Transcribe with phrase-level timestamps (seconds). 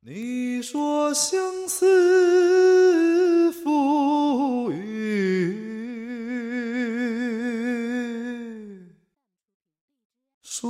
[0.00, 4.78] 你说相思赋予
[10.40, 10.68] 谁？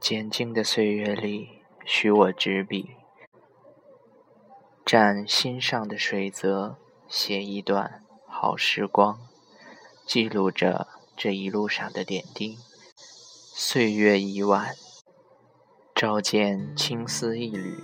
[0.00, 2.97] 简静的岁月里，许我执笔，
[4.88, 6.78] 蘸心上的水泽，
[7.10, 9.18] 写一段好时光，
[10.06, 12.56] 记录着这一路上的点滴。
[12.96, 14.74] 岁月已晚，
[15.94, 17.74] 照见青丝一缕，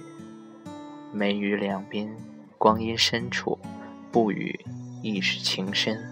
[1.12, 2.16] 眉宇两边，
[2.56, 3.58] 光阴深处，
[4.10, 4.64] 不语
[5.02, 6.02] 亦是情深。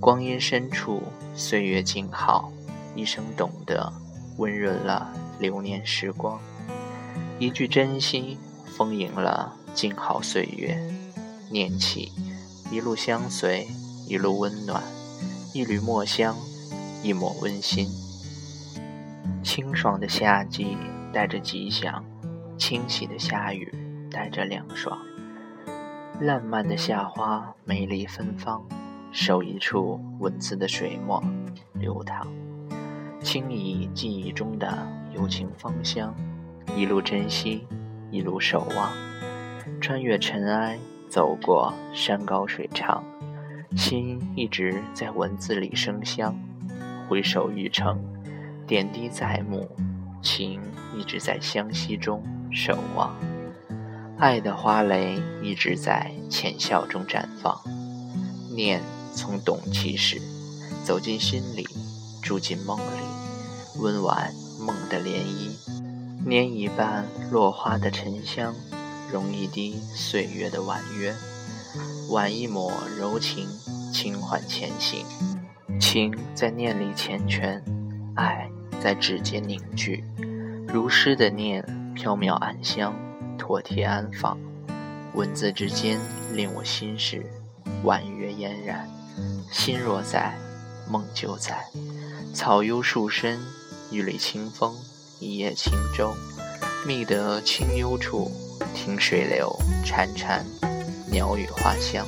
[0.00, 1.02] 光阴深处，
[1.34, 2.52] 岁月静好，
[2.94, 3.92] 一生懂得。
[4.38, 6.40] 温润了流年时光，
[7.40, 8.38] 一句真心
[8.76, 10.78] 丰盈了静好岁月。
[11.50, 12.12] 念起，
[12.70, 13.66] 一路相随，
[14.06, 14.82] 一路温暖，
[15.54, 16.36] 一缕墨香，
[17.02, 17.88] 一抹温馨。
[19.42, 20.76] 清爽的夏季
[21.12, 22.04] 带着吉祥，
[22.58, 23.72] 清洗的夏雨
[24.10, 24.98] 带着凉爽。
[26.20, 28.62] 烂漫的夏花美丽芬芳，
[29.10, 31.22] 手一处文字的水墨
[31.72, 32.26] 流淌。
[33.22, 36.14] 轻移记忆中的友情芳香，
[36.76, 37.66] 一路珍惜，
[38.10, 38.92] 一路守望，
[39.80, 43.04] 穿越尘埃，走过山高水长，
[43.76, 46.34] 心一直在文字里生香。
[47.08, 48.02] 回首玉城，
[48.66, 49.68] 点滴在目，
[50.22, 50.60] 情
[50.96, 53.14] 一直在相惜中守望，
[54.18, 57.60] 爱的花蕾一直在浅笑中绽放，
[58.54, 58.80] 念
[59.14, 60.20] 从懂起始，
[60.84, 61.64] 走进心里，
[62.22, 63.16] 住进梦里。
[63.78, 65.50] 温婉梦的涟漪，
[66.26, 68.52] 拈一半落花的沉香，
[69.12, 71.14] 融一滴岁月的婉约，
[72.10, 73.48] 挽一抹柔情，
[73.92, 75.06] 轻缓前行。
[75.78, 77.62] 情在念里缱绻，
[78.16, 78.50] 爱
[78.82, 80.02] 在指尖凝聚，
[80.66, 81.64] 如诗的念，
[81.94, 82.92] 飘渺暗香，
[83.38, 84.36] 妥帖安放。
[85.14, 86.00] 文字之间，
[86.34, 87.24] 令我心事，
[87.84, 88.90] 婉约嫣然。
[89.52, 90.36] 心若在，
[90.90, 91.64] 梦就在。
[92.34, 93.38] 草幽树深。
[93.88, 94.74] 一缕清风，
[95.18, 96.14] 一叶轻舟，
[96.86, 98.30] 觅得清幽处，
[98.74, 99.50] 听水流
[99.82, 100.42] 潺潺，
[101.10, 102.06] 鸟语花香。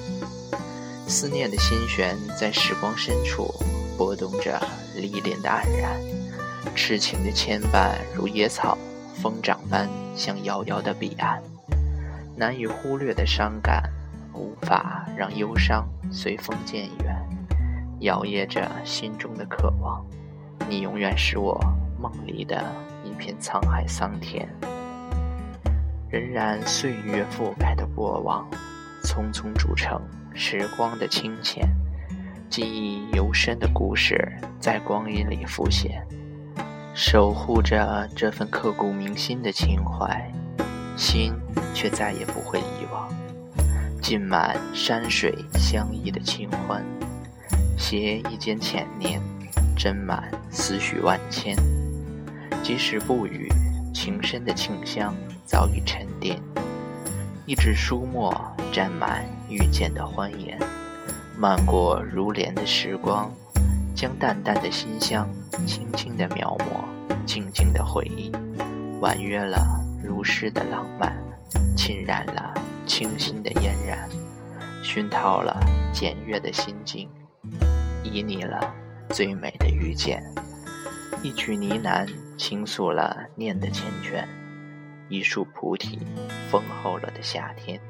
[1.07, 3.51] 思念的心弦在时光深处
[3.97, 4.61] 拨动着
[4.95, 5.99] 历练的黯然，
[6.75, 8.77] 痴情的牵绊如野草
[9.15, 11.43] 疯长般向遥遥的彼岸。
[12.37, 13.91] 难以忽略的伤感，
[14.35, 17.17] 无法让忧伤随风渐远，
[18.01, 20.05] 摇曳着心中的渴望。
[20.69, 21.59] 你永远是我
[21.99, 22.63] 梦里的
[23.19, 24.49] 片沧海桑田，
[26.09, 28.49] 仍然岁月覆盖的过往，
[29.03, 30.01] 匆匆铸成
[30.33, 31.69] 时光的清浅，
[32.49, 36.07] 记忆犹深的故事在光阴里浮现，
[36.95, 40.33] 守护着这份刻骨铭心的情怀，
[40.97, 41.35] 心
[41.75, 43.09] 却再也不会遗忘，
[44.01, 46.83] 浸满山水相依的清欢，
[47.77, 49.21] 携一间浅念。
[49.77, 51.55] 斟满思绪万千，
[52.69, 53.49] 即使不语，
[53.95, 56.39] 情深的沁香早已沉淀。
[57.47, 58.31] 一纸书墨
[58.71, 60.59] 沾满遇见的欢颜，
[61.35, 63.33] 漫过如莲的时光，
[63.95, 65.27] 将淡淡的馨香
[65.67, 66.85] 轻轻地描摹，
[67.25, 68.31] 静静的回忆，
[69.01, 69.67] 婉约了
[70.05, 71.17] 如诗的浪漫，
[71.75, 72.53] 浸染了
[72.87, 74.07] 清新的嫣然，
[74.83, 75.59] 熏陶了
[75.91, 77.09] 简约的心境，
[78.05, 78.61] 旖旎了。
[79.09, 80.23] 最美的遇见，
[81.23, 82.07] 一曲呢喃
[82.39, 84.25] 倾诉了念的缱绻，
[85.09, 85.99] 一束菩提
[86.49, 87.81] 丰厚了的夏天，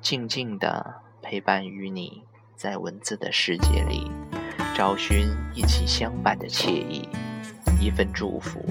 [0.00, 2.22] 静静的陪伴于你，
[2.54, 4.12] 在文字的世界里，
[4.76, 7.08] 找寻一起相伴的惬意，
[7.80, 8.62] 一份祝福，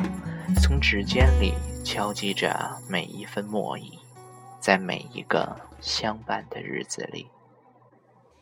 [0.61, 3.97] 从指尖里敲击着每一分墨意，
[4.59, 7.27] 在每一个相伴的日子里。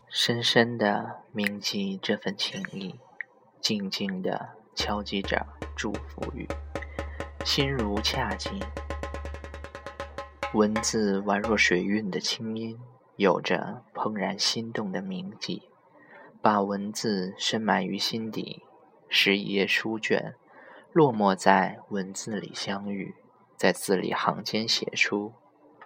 [0.10, 3.00] 深深的铭记这份情谊，
[3.62, 5.44] 静静的敲击着
[5.76, 6.48] 祝福语，
[7.44, 8.62] 心如恰静。
[10.54, 12.80] 文字宛若水韵的清音，
[13.16, 15.64] 有着怦然心动的铭记。
[16.44, 18.62] 把文字深埋于心底，
[19.10, 20.36] 拾一页书卷，
[20.94, 23.16] 落寞在文字里相遇，
[23.58, 25.34] 在字里行间写出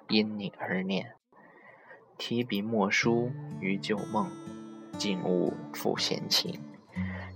[0.09, 1.13] 因你而念。
[2.17, 4.29] 提笔墨书于旧梦，
[4.97, 6.61] 静悟复闲情。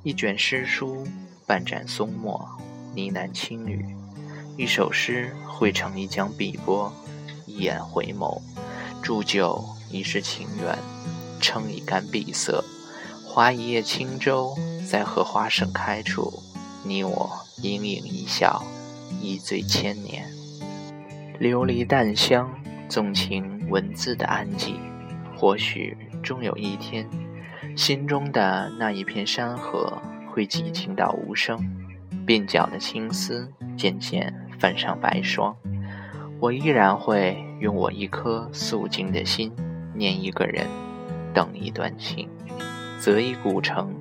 [0.03, 1.03] 一卷诗书，
[1.47, 2.43] 半盏松墨，
[2.95, 3.85] 呢喃轻语。
[4.57, 6.91] 一首诗汇成一江碧波，
[7.45, 8.41] 一眼回眸，
[9.03, 10.77] 铸就一世情缘，
[11.39, 12.63] 撑一杆碧色，
[13.23, 14.55] 划一叶轻舟，
[14.89, 16.41] 在荷花盛开处，
[16.83, 17.29] 你我
[17.61, 18.63] 盈盈一笑，
[19.21, 20.27] 一醉千年。
[21.39, 22.49] 琉璃淡香，
[22.89, 24.79] 纵情文字的安静。
[25.37, 27.05] 或许终有一天，
[27.75, 30.01] 心中的那一片山河
[30.35, 31.57] 会寂静到无声，
[32.27, 35.55] 鬓角的青丝渐渐泛上白霜。
[36.41, 39.49] 我依然会用我一颗素净的心，
[39.93, 40.67] 念一个人，
[41.33, 42.27] 等一段情，
[42.99, 43.95] 择一古城，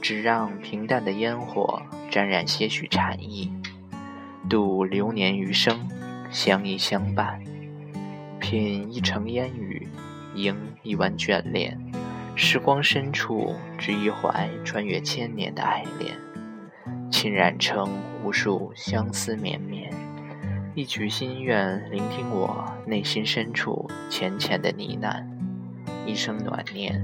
[0.00, 3.50] 只让平淡的烟火沾染些许禅意，
[4.48, 5.76] 度流年余生。
[6.30, 7.42] 相依相伴，
[8.38, 9.88] 品一城烟雨，
[10.36, 10.54] 迎
[10.84, 11.76] 一弯眷恋。
[12.38, 16.14] 时光深处，只一怀穿越千年的爱恋，
[17.10, 17.88] 浸染成
[18.22, 19.90] 无数相思绵绵。
[20.74, 25.24] 一曲心愿，聆听我内心深处浅浅的呢喃。
[26.04, 27.02] 一声暖念，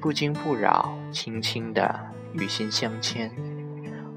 [0.00, 1.98] 不惊不扰，轻轻的
[2.34, 3.28] 与心相牵。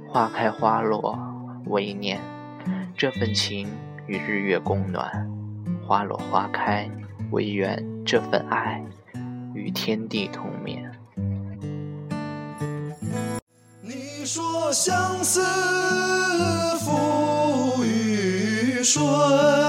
[0.07, 1.17] 花开花落，
[1.65, 2.19] 唯念
[2.95, 3.67] 这份情。
[4.07, 5.25] 与日月共暖，
[5.87, 6.89] 花落花开，
[7.31, 8.83] 唯愿这份爱
[9.53, 10.91] 与天地同眠。
[13.81, 15.41] 你说相思
[16.79, 19.60] 赋予谁？